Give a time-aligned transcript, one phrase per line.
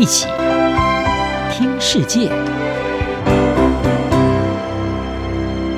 [0.00, 0.26] 一起
[1.52, 2.30] 听世界，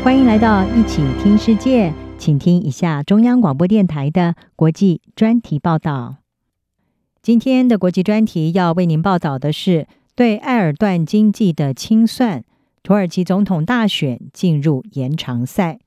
[0.05, 6.19] 欢迎来到一起听世界，请听一下中央广播电台的国际专题报道。
[7.21, 12.45] 今天的国际专题要为您报道的是对埃尔段经济的清算，
[12.85, 15.81] 土耳其总统大选进入延长赛。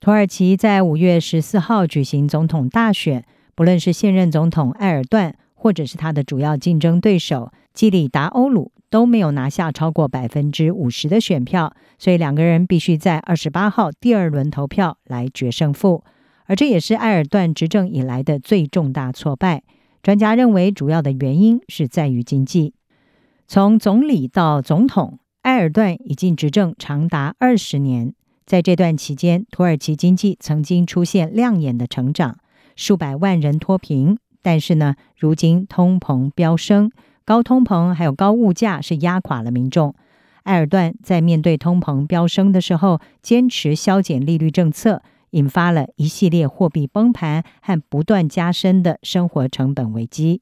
[0.00, 3.24] 土耳其在五月十四号举行总统大选，
[3.54, 16.04] 不论是现任总统埃尔段，或者是他的主要竞争对手基里达欧鲁，都没有拿下超过百分之五十的选票，所以两个人必须在二十八号第二轮投票来决胜负，
[16.46, 19.64] 而这也是埃尔段执政以来的最重大挫败。
[20.00, 22.72] 专家认为，主要的原因是在于经济。
[23.48, 28.14] 从总理到总统，埃尔段已经执政长达二十年。
[28.46, 32.38] 在这段期间，土耳其经济曾经出现亮眼的成长，
[32.76, 34.16] 数百万人脱贫。
[34.42, 36.90] 但是呢，如今通膨飙升，
[37.24, 39.94] 高通膨还有高物价是压垮了民众。
[40.44, 50.40] 埃尔段在面对通膨飙升的时候，坚持削减利率政策，引发了一系列货币崩盘和不断加深的生活成本危机。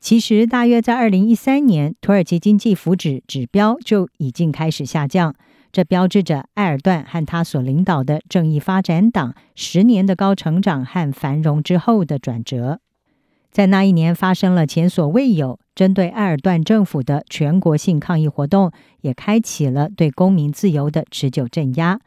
[0.00, 5.34] 其实，大约在二零一三年，土耳其经济福祉指标就已经开始下降。
[5.72, 12.80] 这标志着埃尔段和他所领导的正义发展党十年的高成长和繁荣之后的转折。
[13.54, 22.00] 在那一年，发生了前所未有针对埃尔段政府的全国性抗议活动，也开启了对公民自由的持久镇压。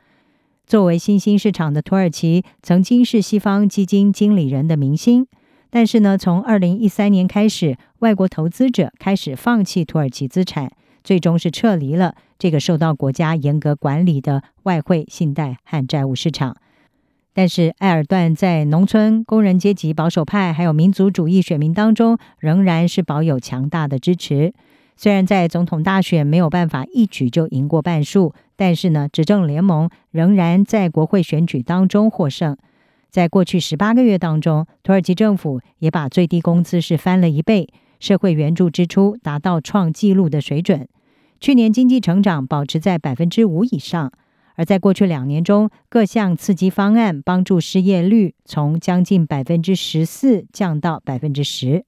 [0.66, 5.26] 作为新兴市场的土耳其，曾经是西方基金经理人的明星，
[5.70, 10.70] 但是呢，从二零一三年开始，外国投资者开始放弃土耳其资产。
[11.02, 16.58] 最终是撤离了这个受到国家严格管理的外汇、信贷和债务市场。
[17.38, 24.52] 但是，埃尔段在农村、工人阶级、保守派还有民族主义选民当中，仍然是保有强大的支持。
[24.96, 32.58] 虽然在总统大选没有办法一举就赢过半数，但是呢，执政联盟仍然在国会选举当中获胜。
[33.12, 37.70] 在过去十八个月当中，土耳其政府也把最低工资是翻了一倍，
[38.00, 40.88] 社会援助支出达到创纪录的水准。
[41.40, 44.12] 去年经济成长保持在百分之五以上，
[44.58, 51.86] 而在过去两年中，各项刺激方案帮助失业率从将近百分之十四降到百分之十。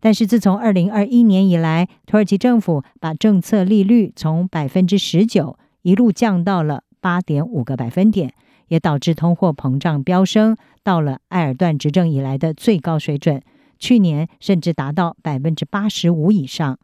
[0.00, 8.34] 但是自从二零二一年以来，土耳其政府把政策利率从百分之十九一路降到了八点五个百分点，
[8.68, 13.40] 也导致通货膨胀飙升，到了埃尔段执政以来的最高水准，
[13.78, 16.76] 去年甚至达到百分之八十五以上。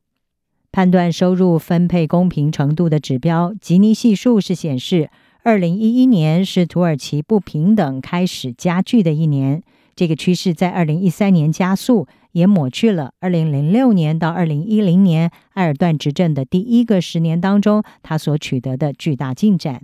[0.72, 5.10] 判断收入分配公平程度的指标吉尼系数是显示，
[5.42, 9.62] 二零一一年是土耳其不平等开始加剧的一年。
[9.94, 19.80] 这个趋势在二零一三年加速，也抹去了二零零六年到二零一零年埃尔段执政的第一个十年当中他所取得的巨大进展。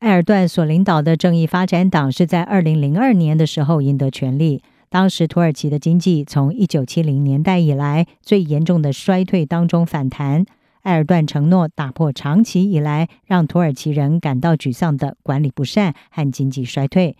[0.00, 4.60] 埃尔段所领导的正义发展党是在二零零二年的时候赢得权力。
[4.92, 10.44] 当时土耳其的经济从一九七零年代以来最严重的衰退当中反弹，
[10.82, 17.16] 埃尔段承诺打破长期以来让土耳其人感到沮丧的管理不善和经济衰退。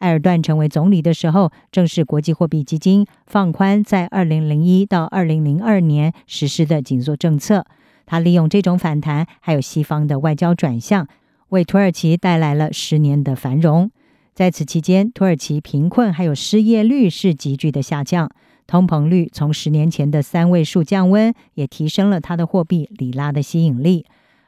[0.00, 7.64] 埃尔段成为总理的时候，正是国际货币基金放宽在二零零一到二零零二年实施的紧缩政策。
[8.04, 11.08] 他利用这种反弹，还有西方的外交转向，
[11.48, 13.90] 为土耳其带来了十年的繁荣。
[14.34, 18.28] 在此期间，土耳其贫困还有失业率是急剧的下降，
[18.66, 24.04] 通膨率从十年前的三位数降温，也提升了它的货币里拉的吸引力。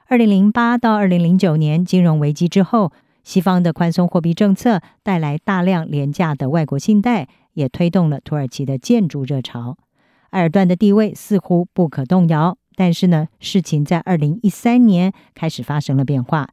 [0.08, 2.90] 二零零八到二零零九年金融危机之后，
[3.22, 9.78] 西方的宽松货币政策带来大量廉价的外国信贷，也推动了土耳其的建筑热潮。
[10.30, 16.48] 埃尔段的地位似乎不可动摇，但是呢，事情在二零一三年开始发生了变化，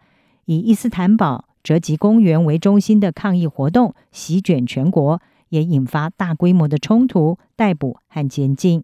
[0.45, 1.45] 以伊斯坦堡。
[1.63, 8.83] 折戟公园为中心的抗议活动席卷全国，也引发大规模的冲突、逮捕和监禁。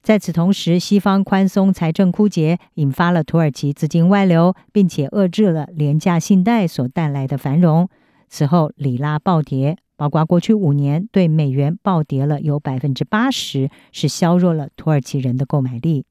[0.00, 7.88] 在此同时，西方宽松财政枯竭，引发了土耳其资金外流，并且遏制了廉价信贷所带来的繁荣。
[8.28, 16.06] 此后，里拉暴跌，包括过去五年对美元暴跌了有百分之八十，是削弱了土耳其人的购买力。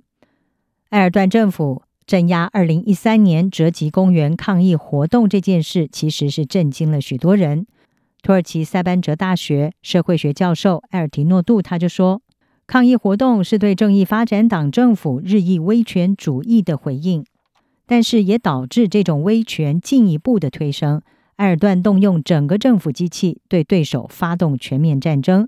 [0.89, 1.83] 埃尔段政府。
[2.07, 7.67] 镇压二零一三年折戟公园抗议活动这件事，其实是震惊了许多人。
[8.23, 12.21] 土耳其塞班哲大学社会学教授埃尔提诺杜他就说
[12.65, 17.25] ：“抗议活动是对正义发展党政府日益威权主义的回应，
[17.85, 21.01] 但是也导致这种威权进一步的推升。
[21.35, 25.45] 埃尔段动用整个政府机器对对手发动全面战争。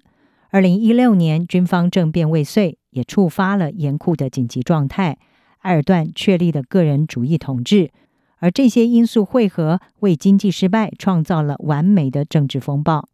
[0.50, 5.18] 二零一六年军方政变未遂，也触发了严酷的紧急状态。
[5.60, 7.92] 埃尔段确立的个人主义统治，
[8.38, 13.10] 而这些因素汇合，为经济失败创造了完美的政治风暴。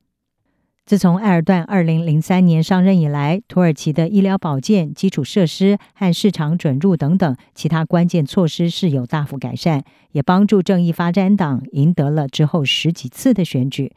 [0.86, 13.92] 自从埃尔段二零零三年上任以来，土耳其的医疗保健、基础设施和市场准入等等其他关键措施是有大幅改善，也帮助正义发展党赢得了之后十几次的选举。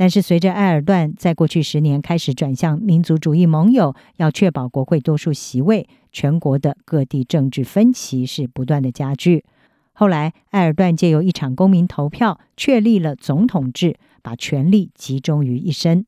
[0.00, 9.44] 但是，随着埃尔段在过去十年开始转向民族主义盟友，要确保国会多数席位，全国的各地政治分歧是不断的加剧。
[9.92, 16.06] 后来，埃尔段借由一场公民投票确立了总统制，把权力集中于一身。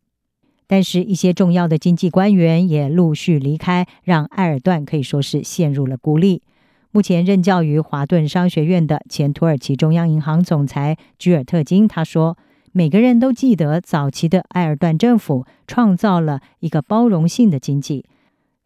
[0.66, 6.40] 但是，一些重要的经济官员也陆续离开，让埃尔段可以说是陷入了孤立。
[6.92, 12.38] 目前任教于华顿商学院的前土耳其中央银行总裁居尔特金他说。
[12.74, 18.06] 每个人都记得早期的埃尔段政府创造了一个包容性的经济，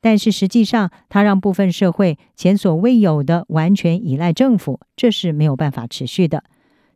[0.00, 6.44] 但是实际上，它让部分社会前所未有的完全依赖政府，这是没有办法持续的。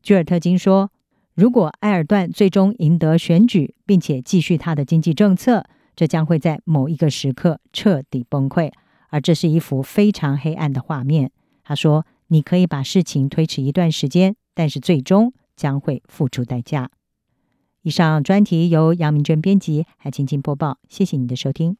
[0.02, 0.92] 居尔特金说
[1.34, 5.64] ：“如果埃尔段最终赢得选举，并且继续他的经济政策，
[5.96, 8.70] 这将会在某一个时刻彻底崩溃，
[9.08, 11.32] 而这是一幅非常黑暗的画面。”
[11.64, 16.88] 他说：“你可以把事情推迟一段时间，但是最终将会付出代价。”
[17.82, 20.78] 以上专题由杨明娟编辑，还请播报。
[20.88, 21.76] 谢谢你的收听。